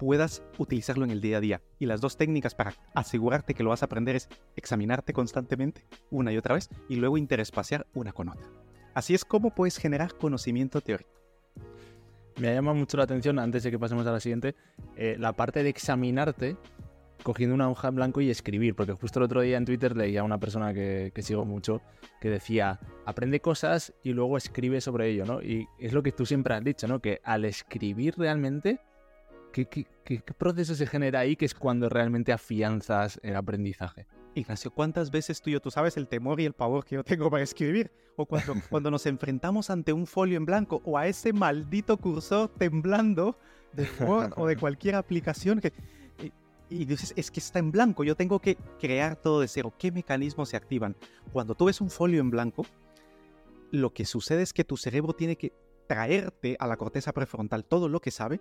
puedas 0.02 0.42
utilizarlo 0.58 1.04
en 1.04 1.12
el 1.12 1.20
día 1.20 1.36
a 1.36 1.40
día. 1.40 1.60
Y 1.78 1.86
las 1.86 2.00
dos 2.00 2.16
técnicas 2.16 2.56
para 2.56 2.74
asegurarte 2.92 3.54
que 3.54 3.62
lo 3.62 3.70
vas 3.70 3.82
a 3.82 3.86
aprender 3.86 4.16
es 4.16 4.28
examinarte 4.56 5.12
constantemente, 5.12 5.86
una 6.10 6.32
y 6.32 6.38
otra 6.38 6.56
vez, 6.56 6.68
y 6.88 6.96
luego 6.96 7.18
interespaciar 7.18 7.86
una 7.94 8.10
con 8.10 8.28
otra. 8.28 8.48
Así 8.94 9.14
es 9.14 9.24
como 9.24 9.54
puedes 9.54 9.78
generar 9.78 10.16
conocimiento 10.16 10.80
teórico. 10.80 11.12
Me 12.40 12.52
llama 12.52 12.74
mucho 12.74 12.96
la 12.96 13.04
atención, 13.04 13.38
antes 13.38 13.62
de 13.62 13.70
que 13.70 13.78
pasemos 13.78 14.04
a 14.04 14.10
la 14.10 14.18
siguiente, 14.18 14.56
eh, 14.96 15.14
la 15.20 15.34
parte 15.34 15.62
de 15.62 15.68
examinarte 15.68 16.56
cogiendo 17.22 17.54
una 17.54 17.70
hoja 17.70 17.86
en 17.86 17.94
blanco 17.94 18.20
y 18.20 18.28
escribir, 18.28 18.74
porque 18.74 18.94
justo 18.94 19.20
el 19.20 19.26
otro 19.26 19.42
día 19.42 19.56
en 19.56 19.64
Twitter 19.64 19.96
leía 19.96 20.22
a 20.22 20.24
una 20.24 20.40
persona 20.40 20.74
que, 20.74 21.12
que, 21.14 21.22
sigo 21.22 21.44
mucho 21.44 21.80
que 22.20 22.28
decía, 22.28 22.80
aprende 23.06 23.38
cosas 23.38 23.94
y 24.02 24.14
luego 24.14 24.36
escribe 24.36 24.80
sobre 24.80 25.10
ello, 25.10 25.26
¿no? 25.26 25.40
Y 25.40 25.68
es 25.78 25.92
lo 25.92 26.02
que 26.02 26.10
tú 26.10 26.26
siempre 26.26 26.54
has 26.56 26.64
dicho, 26.64 26.88
¿no? 26.88 26.98
Que 26.98 27.20
al 27.22 27.44
escribir 27.44 28.16
realmente 28.18 28.80
¿Qué, 29.52 30.22
proceso 30.38 30.74
se 30.74 30.86
genera 30.86 31.20
ahí 31.20 31.36
que 31.36 31.44
es 31.44 31.54
cuando 31.54 31.88
realmente 31.88 32.32
afianzas 32.32 33.20
el 33.22 33.36
aprendizaje? 33.36 34.06
Ignacio, 34.34 34.70
¿cuántas 34.70 35.10
veces 35.10 35.42
tú 35.42 35.50
y 35.50 35.52
yo, 35.54 35.60
tú 35.60 35.70
sabes 35.70 35.96
el 35.98 36.08
temor 36.08 36.40
y 36.40 36.46
el 36.46 36.54
pavor 36.54 36.84
que 36.84 36.94
yo 36.94 37.04
tengo 37.04 37.30
para 37.30 37.42
escribir? 37.42 37.92
O 38.16 38.24
cuando, 38.24 38.54
cuando 38.70 38.90
nos 38.90 39.04
enfrentamos 39.06 39.68
ante 39.68 39.92
un 39.92 40.06
folio 40.06 40.38
en 40.38 40.46
blanco 40.46 40.80
o 40.84 40.96
a 40.96 41.06
ese 41.06 41.32
maldito 41.32 41.98
cursor 41.98 42.48
temblando 42.48 43.36
de 43.72 43.86
Word 44.00 44.32
o 44.36 44.46
de 44.46 44.56
cualquier 44.56 44.94
aplicación 44.94 45.60
que, 45.60 45.72
y 46.70 46.84
dices, 46.86 47.12
es 47.16 47.30
que 47.30 47.40
está 47.40 47.58
en 47.58 47.70
blanco, 47.70 48.04
yo 48.04 48.16
tengo 48.16 48.38
que 48.38 48.56
crear 48.80 49.16
todo 49.16 49.40
de 49.40 49.48
cero. 49.48 49.74
¿Qué 49.78 49.92
mecanismos 49.92 50.48
se 50.48 50.56
activan? 50.56 50.96
Cuando 51.32 51.54
tú 51.54 51.66
ves 51.66 51.80
un 51.80 51.90
folio 51.90 52.20
en 52.20 52.30
blanco, 52.30 52.64
lo 53.70 53.92
que 53.92 54.06
sucede 54.06 54.42
es 54.42 54.52
que 54.52 54.64
tu 54.64 54.76
cerebro 54.76 55.12
tiene 55.12 55.36
que 55.36 55.52
traerte 55.86 56.56
a 56.58 56.66
la 56.66 56.76
corteza 56.76 57.12
prefrontal 57.12 57.64
todo 57.64 57.88
lo 57.88 58.00
que 58.00 58.10
sabe, 58.10 58.40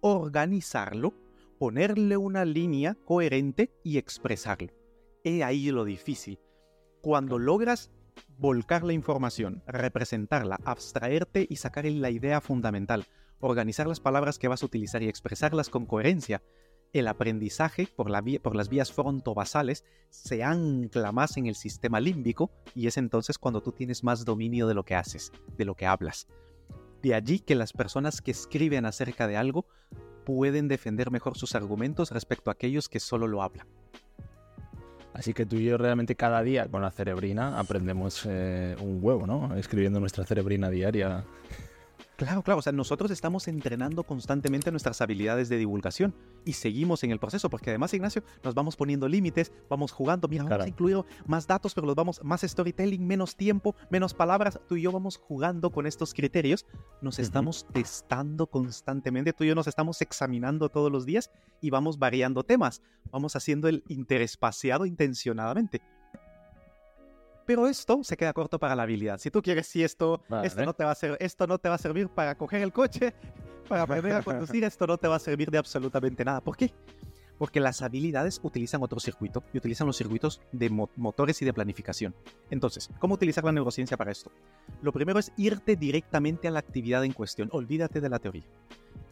organizarlo, 0.00 1.14
ponerle 1.58 2.16
una 2.16 2.44
línea 2.44 2.96
coherente 3.04 3.72
y 3.82 3.98
expresarlo. 3.98 4.72
He 5.24 5.42
ahí 5.42 5.70
lo 5.70 5.84
difícil. 5.84 6.38
Cuando 7.02 7.38
logras 7.38 7.90
volcar 8.38 8.84
la 8.84 8.92
información, 8.92 9.62
representarla, 9.66 10.58
abstraerte 10.64 11.46
y 11.48 11.56
sacar 11.56 11.84
la 11.86 12.10
idea 12.10 12.40
fundamental, 12.40 13.06
organizar 13.40 13.86
las 13.86 14.00
palabras 14.00 14.38
que 14.38 14.48
vas 14.48 14.62
a 14.62 14.66
utilizar 14.66 15.02
y 15.02 15.08
expresarlas 15.08 15.68
con 15.68 15.86
coherencia, 15.86 16.42
el 16.92 17.08
aprendizaje 17.08 17.88
por, 17.94 18.10
las 18.10 18.68
vías 18.68 18.92
frontobasales 18.92 19.84
se 20.08 20.42
ancla 20.42 21.12
más 21.12 21.36
en 21.36 21.46
el 21.46 21.54
sistema 21.54 22.00
límbico 22.00 22.50
y 22.74 22.86
es 22.86 22.96
entonces 22.96 23.38
cuando 23.38 23.60
tú 23.60 23.72
tienes 23.72 24.04
más 24.04 24.24
dominio 24.24 24.66
de 24.66 24.74
lo 24.74 24.84
que 24.84 24.94
haces, 24.94 25.32
de 25.56 25.64
lo 25.64 25.74
que 25.74 25.86
hablas. 25.86 26.26
De 27.02 27.14
allí 27.14 27.38
que 27.38 27.54
las 27.54 27.72
personas 27.72 28.20
que 28.20 28.30
escriben 28.30 28.86
acerca 28.86 29.26
de 29.26 29.36
algo 29.36 29.66
pueden 30.24 30.68
defender 30.68 31.10
mejor 31.10 31.36
sus 31.38 31.54
argumentos 31.54 32.10
respecto 32.10 32.50
a 32.50 32.54
aquellos 32.54 32.88
que 32.88 33.00
solo 33.00 33.28
lo 33.28 33.42
hablan. 33.42 33.66
Así 35.14 35.32
que 35.32 35.46
tú 35.46 35.56
y 35.56 35.64
yo 35.64 35.78
realmente 35.78 36.14
cada 36.14 36.42
día 36.42 36.68
con 36.68 36.82
la 36.82 36.90
cerebrina 36.90 37.58
aprendemos 37.58 38.26
eh, 38.28 38.76
un 38.80 38.98
huevo, 39.00 39.26
¿no? 39.26 39.56
Escribiendo 39.56 39.98
nuestra 39.98 40.26
cerebrina 40.26 40.68
diaria. 40.68 41.24
Claro, 42.16 42.42
claro, 42.42 42.60
o 42.60 42.62
sea, 42.62 42.72
nosotros 42.72 43.10
estamos 43.10 43.46
entrenando 43.46 44.02
constantemente 44.02 44.70
nuestras 44.70 45.02
habilidades 45.02 45.50
de 45.50 45.58
divulgación 45.58 46.14
y 46.46 46.54
seguimos 46.54 47.04
en 47.04 47.10
el 47.10 47.18
proceso, 47.18 47.50
porque 47.50 47.68
además, 47.68 47.92
Ignacio, 47.92 48.22
nos 48.42 48.54
vamos 48.54 48.74
poniendo 48.74 49.06
límites, 49.06 49.52
vamos 49.68 49.92
jugando, 49.92 50.26
mira, 50.26 50.44
vamos 50.44 50.64
a 50.64 50.68
incluir 50.68 51.04
más 51.26 51.46
datos, 51.46 51.74
pero 51.74 51.86
los 51.86 51.94
vamos, 51.94 52.22
más 52.24 52.40
storytelling, 52.40 53.06
menos 53.06 53.36
tiempo, 53.36 53.76
menos 53.90 54.14
palabras, 54.14 54.58
tú 54.66 54.76
y 54.76 54.82
yo 54.82 54.92
vamos 54.92 55.18
jugando 55.18 55.70
con 55.70 55.86
estos 55.86 56.14
criterios, 56.14 56.64
nos 57.02 57.18
estamos 57.18 57.66
testando 57.70 58.46
constantemente, 58.46 59.34
tú 59.34 59.44
y 59.44 59.48
yo 59.48 59.54
nos 59.54 59.66
estamos 59.66 60.00
examinando 60.00 60.70
todos 60.70 60.90
los 60.90 61.04
días 61.04 61.30
y 61.60 61.68
vamos 61.68 61.98
variando 61.98 62.44
temas, 62.44 62.80
vamos 63.10 63.36
haciendo 63.36 63.68
el 63.68 63.84
interespaciado 63.88 64.86
intencionadamente. 64.86 65.82
Pero 67.46 67.68
esto 67.68 68.02
se 68.02 68.16
queda 68.16 68.32
corto 68.32 68.58
para 68.58 68.74
la 68.74 68.82
habilidad. 68.82 69.18
Si 69.18 69.30
tú 69.30 69.40
quieres, 69.40 69.68
si 69.68 69.84
esto, 69.84 70.20
esto, 70.42 70.64
no 70.64 70.74
te 70.74 70.84
va 70.84 70.90
a 70.90 70.94
ser, 70.94 71.16
esto 71.20 71.46
no 71.46 71.58
te 71.58 71.68
va 71.68 71.76
a 71.76 71.78
servir 71.78 72.08
para 72.08 72.36
coger 72.36 72.60
el 72.60 72.72
coche, 72.72 73.14
para 73.68 73.82
aprender 73.82 74.12
a 74.12 74.22
conducir, 74.22 74.64
esto 74.64 74.86
no 74.86 74.98
te 74.98 75.06
va 75.06 75.16
a 75.16 75.20
servir 75.20 75.50
de 75.50 75.58
absolutamente 75.58 76.24
nada. 76.24 76.40
¿Por 76.40 76.56
qué? 76.56 76.74
Porque 77.38 77.60
las 77.60 77.82
habilidades 77.82 78.40
utilizan 78.42 78.82
otro 78.82 78.98
circuito 78.98 79.44
y 79.52 79.58
utilizan 79.58 79.86
los 79.86 79.96
circuitos 79.96 80.40
de 80.50 80.70
motores 80.96 81.40
y 81.42 81.44
de 81.44 81.52
planificación. 81.52 82.14
Entonces, 82.50 82.90
¿cómo 82.98 83.14
utilizar 83.14 83.44
la 83.44 83.52
neurociencia 83.52 83.96
para 83.96 84.10
esto? 84.10 84.32
Lo 84.82 84.92
primero 84.92 85.18
es 85.18 85.32
irte 85.36 85.76
directamente 85.76 86.48
a 86.48 86.50
la 86.50 86.58
actividad 86.58 87.04
en 87.04 87.12
cuestión. 87.12 87.48
Olvídate 87.52 88.00
de 88.00 88.08
la 88.08 88.18
teoría. 88.18 88.44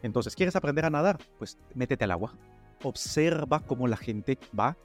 Entonces, 0.02 0.34
¿quieres 0.34 0.56
aprender 0.56 0.86
a 0.86 0.90
nadar? 0.90 1.18
Pues 1.38 1.58
métete 1.74 2.04
al 2.04 2.12
agua. 2.12 2.34
Observa 2.82 3.60
cómo 3.60 3.86
la 3.86 3.96
gente 3.96 4.38
va 4.58 4.76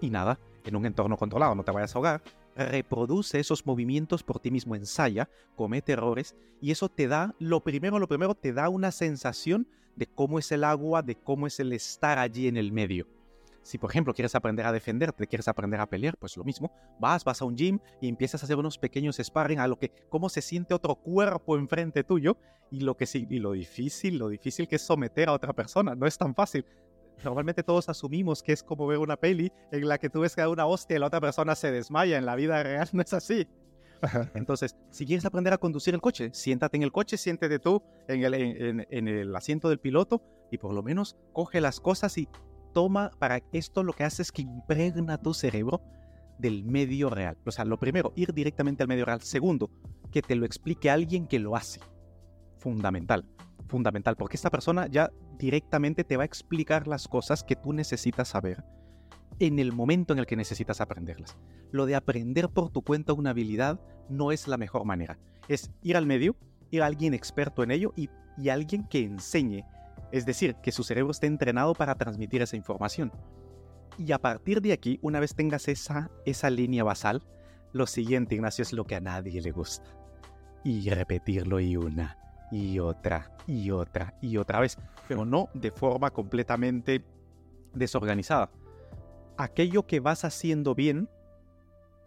y 0.00 0.08
nada 0.08 0.38
en 0.64 0.76
un 0.76 0.86
entorno 0.86 1.16
controlado. 1.16 1.54
No 1.54 1.64
te 1.64 1.72
vayas 1.72 1.94
a 1.94 1.98
ahogar 1.98 2.22
reproduce 2.56 3.38
esos 3.38 3.66
movimientos 3.66 4.22
por 4.22 4.40
ti 4.40 4.50
mismo, 4.50 4.74
ensaya, 4.74 5.28
comete 5.54 5.92
errores 5.92 6.34
y 6.60 6.70
eso 6.70 6.88
te 6.88 7.06
da, 7.06 7.34
lo 7.38 7.60
primero, 7.60 7.98
lo 7.98 8.08
primero, 8.08 8.34
te 8.34 8.52
da 8.52 8.68
una 8.68 8.90
sensación 8.90 9.68
de 9.94 10.06
cómo 10.06 10.38
es 10.38 10.50
el 10.52 10.64
agua, 10.64 11.02
de 11.02 11.16
cómo 11.16 11.46
es 11.46 11.60
el 11.60 11.72
estar 11.72 12.18
allí 12.18 12.48
en 12.48 12.56
el 12.56 12.72
medio. 12.72 13.06
Si 13.62 13.78
por 13.78 13.90
ejemplo 13.90 14.14
quieres 14.14 14.36
aprender 14.36 14.64
a 14.64 14.70
defenderte, 14.70 15.26
quieres 15.26 15.48
aprender 15.48 15.80
a 15.80 15.88
pelear, 15.88 16.16
pues 16.16 16.36
lo 16.36 16.44
mismo, 16.44 16.70
vas, 17.00 17.24
vas 17.24 17.42
a 17.42 17.44
un 17.44 17.56
gym 17.56 17.80
y 18.00 18.08
empiezas 18.08 18.42
a 18.42 18.46
hacer 18.46 18.56
unos 18.56 18.78
pequeños 18.78 19.16
sparring 19.20 19.58
a 19.58 19.66
lo 19.66 19.76
que, 19.76 19.90
cómo 20.08 20.28
se 20.28 20.40
siente 20.40 20.72
otro 20.72 20.94
cuerpo 20.94 21.56
enfrente 21.56 22.04
tuyo 22.04 22.36
y 22.70 22.80
lo 22.80 22.96
que 22.96 23.06
y 23.12 23.38
lo 23.40 23.52
difícil, 23.52 24.18
lo 24.18 24.28
difícil 24.28 24.68
que 24.68 24.76
es 24.76 24.82
someter 24.82 25.28
a 25.28 25.32
otra 25.32 25.52
persona, 25.52 25.96
no 25.96 26.06
es 26.06 26.16
tan 26.16 26.34
fácil 26.34 26.64
normalmente 27.24 27.62
todos 27.62 27.88
asumimos 27.88 28.42
que 28.42 28.52
es 28.52 28.62
como 28.62 28.86
ver 28.86 28.98
una 28.98 29.16
peli 29.16 29.52
en 29.72 29.88
la 29.88 29.98
que 29.98 30.10
tú 30.10 30.20
ves 30.20 30.34
que 30.34 30.42
da 30.42 30.48
una 30.48 30.66
hostia 30.66 30.96
y 30.96 31.00
la 31.00 31.06
otra 31.06 31.20
persona 31.20 31.54
se 31.54 31.70
desmaya. 31.70 32.18
En 32.18 32.26
la 32.26 32.36
vida 32.36 32.62
real 32.62 32.88
no 32.92 33.02
es 33.02 33.12
así. 33.12 33.46
Entonces, 34.34 34.76
si 34.90 35.06
quieres 35.06 35.24
aprender 35.24 35.52
a 35.52 35.58
conducir 35.58 35.94
el 35.94 36.00
coche, 36.00 36.30
siéntate 36.32 36.76
en 36.76 36.82
el 36.82 36.92
coche, 36.92 37.16
siéntete 37.16 37.58
tú 37.58 37.82
en 38.08 38.24
el, 38.24 38.34
en, 38.90 39.08
el 39.08 39.34
asiento 39.34 39.70
del 39.70 39.78
piloto 39.78 40.22
y 40.50 40.58
por 40.58 40.74
lo 40.74 40.82
menos 40.82 41.16
coge 41.32 41.60
las 41.62 41.80
cosas 41.80 42.16
y 42.18 42.28
toma 42.74 43.10
para 43.18 43.40
esto 43.52 43.82
lo 43.82 43.94
que 43.94 44.04
hace 44.04 44.20
es 44.20 44.32
que 44.32 44.42
impregna 44.42 45.16
tu 45.18 45.32
cerebro 45.32 45.80
del 46.38 46.64
medio 46.64 47.08
real. 47.08 47.38
O 47.46 47.50
sea, 47.50 47.64
lo 47.64 47.78
primero, 47.78 48.12
ir 48.16 48.34
directamente 48.34 48.82
al 48.82 48.88
medio 48.88 49.06
real. 49.06 49.22
Segundo, 49.22 49.70
que 50.12 50.20
te 50.20 50.36
lo 50.36 50.44
explique 50.44 50.90
alguien 50.90 51.26
que 51.26 51.38
lo 51.38 51.56
hace. 51.56 51.80
Fundamental 52.58 53.24
fundamental, 53.66 54.16
porque 54.16 54.36
esta 54.36 54.50
persona 54.50 54.86
ya 54.86 55.10
directamente 55.38 56.04
te 56.04 56.16
va 56.16 56.22
a 56.22 56.26
explicar 56.26 56.86
las 56.86 57.08
cosas 57.08 57.44
que 57.44 57.56
tú 57.56 57.72
necesitas 57.72 58.28
saber 58.28 58.64
en 59.38 59.58
el 59.58 59.72
momento 59.72 60.12
en 60.12 60.18
el 60.18 60.26
que 60.26 60.36
necesitas 60.36 60.80
aprenderlas. 60.80 61.36
Lo 61.70 61.86
de 61.86 61.94
aprender 61.94 62.48
por 62.48 62.70
tu 62.70 62.82
cuenta 62.82 63.12
una 63.12 63.30
habilidad 63.30 63.80
no 64.08 64.32
es 64.32 64.48
la 64.48 64.56
mejor 64.56 64.84
manera. 64.84 65.18
Es 65.48 65.70
ir 65.82 65.96
al 65.96 66.06
medio, 66.06 66.36
ir 66.70 66.82
a 66.82 66.86
alguien 66.86 67.14
experto 67.14 67.62
en 67.62 67.70
ello 67.70 67.92
y, 67.96 68.08
alguien 68.48 68.86
que 68.86 69.00
enseñe. 69.00 69.64
Es 70.12 70.26
decir, 70.26 70.56
que 70.62 70.72
su 70.72 70.84
cerebro 70.84 71.10
esté 71.10 71.26
entrenado 71.26 71.74
para 71.74 71.94
transmitir 71.94 72.42
esa 72.42 72.56
información. 72.56 73.12
Y 73.98 74.12
a 74.12 74.18
partir 74.18 74.60
de 74.60 74.72
aquí, 74.72 74.98
una 75.02 75.20
vez 75.20 75.34
tengas 75.34 75.68
esa, 75.68 76.10
esa 76.26 76.50
línea 76.50 76.84
basal, 76.84 77.22
lo 77.72 77.86
siguiente, 77.86 78.34
Ignacio, 78.34 78.62
es 78.62 78.72
lo 78.72 78.84
que 78.84 78.94
a 78.94 79.00
nadie 79.00 79.40
le 79.40 79.52
gusta. 79.52 79.90
Y 80.64 80.90
repetirlo 80.90 81.60
y 81.60 81.76
una, 81.76 82.18
y 82.50 82.78
otra 82.78 83.32
y 83.46 83.70
otra 83.70 84.14
y 84.20 84.36
otra 84.36 84.60
vez, 84.60 84.78
pero 85.08 85.24
no 85.24 85.48
de 85.54 85.70
forma 85.70 86.10
completamente 86.10 87.04
desorganizada. 87.74 88.50
Aquello 89.36 89.86
que 89.86 90.00
vas 90.00 90.24
haciendo 90.24 90.74
bien, 90.74 91.08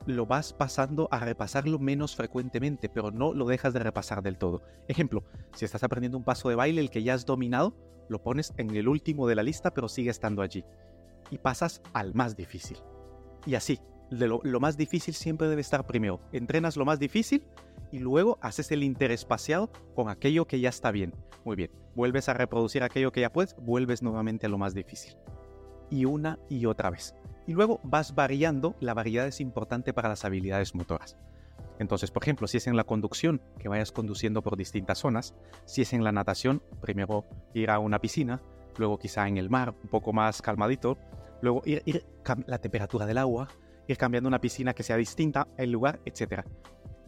lo 0.06 0.26
vas 0.26 0.54
pasando 0.54 1.08
a 1.12 1.20
repasarlo 1.20 1.78
menos 1.78 2.16
frecuentemente, 2.16 2.90
pero 2.90 3.12
no 3.12 3.34
lo 3.34 3.46
dejas 3.46 3.74
de 3.74 3.80
repasar 3.80 4.24
del 4.24 4.38
todo. 4.38 4.64
Ejemplo, 4.88 5.24
si 5.54 5.66
estás 5.66 5.84
aprendiendo 5.84 6.18
un 6.18 6.24
paso 6.24 6.50
de 6.50 6.56
baile, 6.56 6.82
el 6.82 6.90
que 6.90 7.04
ya 7.04 7.14
has 7.14 7.26
dominado, 7.26 7.76
lo 8.08 8.24
pones 8.24 8.54
en 8.58 8.76
el 8.76 8.88
último 8.88 9.28
de 9.28 9.36
la 9.36 9.44
lista, 9.44 9.72
pero 9.72 9.88
sigue 9.88 10.10
estando 10.10 10.42
allí. 10.42 10.66
Y 11.30 11.38
pasas 11.38 11.82
al 11.94 12.16
más 12.16 12.36
difícil. 12.36 12.78
Y 13.46 13.56
así, 13.56 13.80
lo, 14.10 14.60
más 14.60 14.78
difícil 14.78 15.14
siempre 15.14 15.48
debe 15.48 15.62
estar 15.62 15.86
primero. 15.86 16.20
Entrenas 16.32 16.78
lo 16.78 16.86
más 16.86 17.00
difícil 17.00 17.44
y 17.92 18.00
luego 18.00 18.38
haces 18.42 18.72
el 18.72 18.84
interespaciado 18.84 19.72
con 19.96 20.10
aquello 20.10 20.46
que 20.46 20.60
ya 20.60 20.70
está 20.70 20.92
bien. 20.92 21.14
Muy 21.46 21.56
bien, 21.56 21.72
vuelves 21.96 22.30
a 22.30 22.34
reproducir 22.34 22.84
aquello 22.84 23.12
que 23.12 23.22
ya 23.22 23.32
puedes, 23.32 23.56
vuelves 23.58 24.02
nuevamente 24.02 24.46
a 24.46 24.50
lo 24.50 24.58
más 24.58 24.74
difícil. 24.74 25.16
Y 25.90 26.06
una 26.06 26.40
y 26.50 26.66
otra 26.66 26.90
vez. 26.90 27.16
Y 27.48 27.54
luego 27.54 27.80
vas 27.84 28.14
variando, 28.14 28.76
la 28.80 28.94
variedad 28.94 29.28
es 29.28 29.42
importante 29.42 29.94
para 29.94 30.10
las 30.10 30.26
habilidades 30.26 30.76
motoras. 30.76 31.18
Entonces, 31.80 32.12
por 32.12 32.24
ejemplo, 32.24 32.46
si 32.48 32.58
es 32.58 32.68
en 32.68 32.76
la 32.76 32.84
conducción, 32.84 33.42
que 33.58 33.70
vayas 33.70 33.92
conduciendo 33.92 34.42
por 34.44 34.58
distintas 34.58 35.00
zonas, 35.00 35.34
si 35.66 35.82
es 35.82 35.94
en 35.94 36.04
la 36.04 36.12
natación, 36.12 36.62
primero 36.82 37.26
ir 37.54 37.72
a 37.72 37.80
una 37.80 38.00
piscina, 38.00 38.42
luego 38.78 39.00
quizá 39.00 39.28
en 39.28 39.38
el 39.38 39.50
mar, 39.50 39.74
un 39.82 39.90
poco 39.90 40.12
más 40.12 40.42
calmadito, 40.42 40.98
luego 41.42 41.62
ir, 41.66 41.82
ir 41.86 42.06
la 42.48 42.60
temperatura 42.60 43.06
del 43.06 43.18
agua, 43.18 43.48
ir 43.92 43.98
cambiando 43.98 44.28
una 44.28 44.40
piscina 44.40 44.74
que 44.74 44.84
sea 44.84 44.98
distinta, 44.98 45.48
el 45.58 45.72
lugar, 45.72 46.00
etc. 46.06 46.44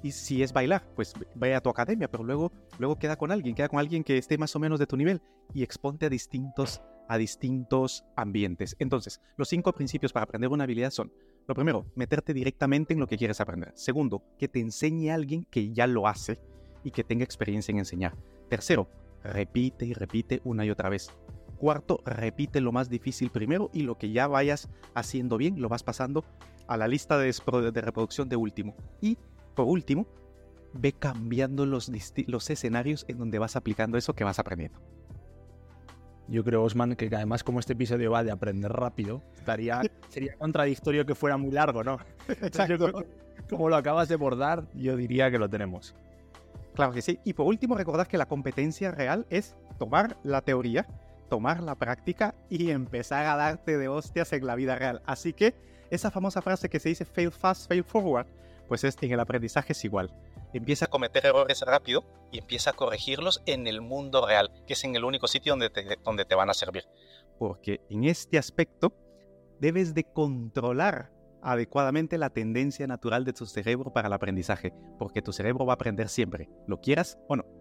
Y 0.03 0.11
si 0.11 0.41
es 0.41 0.51
bailar, 0.51 0.83
pues 0.95 1.13
vaya 1.35 1.57
a 1.57 1.61
tu 1.61 1.69
academia, 1.69 2.09
pero 2.09 2.23
luego, 2.23 2.51
luego 2.79 2.97
queda 2.97 3.15
con 3.15 3.31
alguien, 3.31 3.55
queda 3.55 3.69
con 3.69 3.79
alguien 3.79 4.03
que 4.03 4.17
esté 4.17 4.37
más 4.37 4.55
o 4.55 4.59
menos 4.59 4.79
de 4.79 4.87
tu 4.87 4.97
nivel 4.97 5.21
y 5.53 5.63
exponte 5.63 6.07
a 6.07 6.09
distintos, 6.09 6.81
a 7.07 7.17
distintos 7.17 8.03
ambientes. 8.15 8.75
Entonces, 8.79 9.21
los 9.37 9.47
cinco 9.47 9.73
principios 9.73 10.11
para 10.11 10.23
aprender 10.23 10.49
una 10.49 10.63
habilidad 10.63 10.89
son, 10.89 11.13
lo 11.47 11.53
primero, 11.53 11.85
meterte 11.95 12.33
directamente 12.33 12.93
en 12.93 12.99
lo 12.99 13.07
que 13.07 13.17
quieres 13.17 13.41
aprender. 13.41 13.71
Segundo, 13.75 14.23
que 14.39 14.47
te 14.47 14.59
enseñe 14.59 15.11
alguien 15.11 15.45
que 15.51 15.71
ya 15.71 15.85
lo 15.85 16.07
hace 16.07 16.39
y 16.83 16.91
que 16.91 17.03
tenga 17.03 17.23
experiencia 17.23 17.71
en 17.71 17.79
enseñar. 17.79 18.15
Tercero, 18.49 18.89
repite 19.23 19.85
y 19.85 19.93
repite 19.93 20.41
una 20.43 20.65
y 20.65 20.71
otra 20.71 20.89
vez. 20.89 21.11
Cuarto, 21.61 22.01
repite 22.05 22.59
lo 22.59 22.71
más 22.71 22.89
difícil 22.89 23.29
primero 23.29 23.69
y 23.71 23.83
lo 23.83 23.95
que 23.95 24.11
ya 24.11 24.25
vayas 24.25 24.67
haciendo 24.95 25.37
bien 25.37 25.61
lo 25.61 25.69
vas 25.69 25.83
pasando 25.83 26.25
a 26.65 26.75
la 26.75 26.87
lista 26.87 27.19
de, 27.19 27.31
de 27.71 27.81
reproducción 27.81 28.27
de 28.29 28.35
último. 28.35 28.75
Y 28.99 29.19
por 29.53 29.67
último, 29.67 30.07
ve 30.73 30.91
cambiando 30.91 31.67
los, 31.67 31.91
los 32.25 32.49
escenarios 32.49 33.05
en 33.07 33.19
donde 33.19 33.37
vas 33.37 33.55
aplicando 33.55 33.99
eso 33.99 34.15
que 34.15 34.23
vas 34.23 34.39
aprendiendo. 34.39 34.79
Yo 36.27 36.43
creo, 36.43 36.63
Osman, 36.63 36.95
que 36.95 37.15
además 37.15 37.43
como 37.43 37.59
este 37.59 37.73
episodio 37.73 38.09
va 38.09 38.23
de 38.23 38.31
aprender 38.31 38.71
rápido, 38.73 39.21
estaría, 39.35 39.83
sería 40.09 40.33
contradictorio 40.37 41.05
que 41.05 41.13
fuera 41.13 41.37
muy 41.37 41.51
largo, 41.51 41.83
¿no? 41.83 41.99
Exacto. 42.27 43.05
como 43.47 43.69
lo 43.69 43.75
acabas 43.75 44.09
de 44.09 44.15
bordar, 44.15 44.67
yo 44.73 44.97
diría 44.97 45.29
que 45.29 45.37
lo 45.37 45.47
tenemos. 45.47 45.93
Claro 46.73 46.91
que 46.91 47.03
sí. 47.03 47.19
Y 47.23 47.33
por 47.33 47.45
último, 47.45 47.75
recordad 47.75 48.07
que 48.07 48.17
la 48.17 48.25
competencia 48.25 48.89
real 48.89 49.27
es 49.29 49.55
tomar 49.77 50.17
la 50.23 50.41
teoría 50.41 50.87
tomar 51.31 51.63
la 51.63 51.75
práctica 51.75 52.35
y 52.49 52.71
empezar 52.71 53.25
a 53.25 53.37
darte 53.37 53.77
de 53.77 53.87
hostias 53.87 54.33
en 54.33 54.45
la 54.45 54.55
vida 54.55 54.75
real. 54.75 55.01
Así 55.05 55.31
que 55.31 55.55
esa 55.89 56.11
famosa 56.11 56.41
frase 56.41 56.67
que 56.67 56.77
se 56.77 56.89
dice 56.89 57.05
fail 57.05 57.31
fast, 57.31 57.69
fail 57.69 57.85
forward, 57.85 58.27
pues 58.67 58.83
es, 58.83 58.97
en 58.99 59.13
el 59.13 59.19
aprendizaje 59.21 59.71
es 59.71 59.85
igual. 59.85 60.13
Empieza 60.51 60.85
a 60.85 60.87
cometer 60.89 61.25
errores 61.25 61.61
rápido 61.65 62.03
y 62.33 62.39
empieza 62.39 62.71
a 62.71 62.73
corregirlos 62.73 63.41
en 63.45 63.65
el 63.65 63.79
mundo 63.79 64.27
real, 64.27 64.51
que 64.67 64.73
es 64.73 64.83
en 64.83 64.93
el 64.97 65.05
único 65.05 65.27
sitio 65.27 65.53
donde 65.53 65.69
te, 65.69 65.97
donde 66.03 66.25
te 66.25 66.35
van 66.35 66.49
a 66.49 66.53
servir. 66.53 66.83
Porque 67.39 67.79
en 67.89 68.03
este 68.03 68.37
aspecto 68.37 68.93
debes 69.61 69.93
de 69.93 70.03
controlar 70.03 71.13
adecuadamente 71.41 72.17
la 72.17 72.31
tendencia 72.31 72.87
natural 72.87 73.23
de 73.23 73.31
tu 73.31 73.45
cerebro 73.45 73.93
para 73.93 74.09
el 74.09 74.13
aprendizaje, 74.13 74.73
porque 74.99 75.21
tu 75.21 75.31
cerebro 75.31 75.65
va 75.65 75.71
a 75.71 75.75
aprender 75.75 76.09
siempre, 76.09 76.49
lo 76.67 76.81
quieras 76.81 77.17
o 77.29 77.37
no. 77.37 77.60